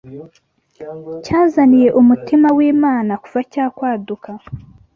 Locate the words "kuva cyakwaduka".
3.23-4.29